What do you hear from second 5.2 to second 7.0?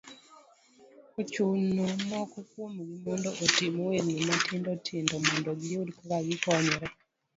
mondo giyud kaka gikonyore.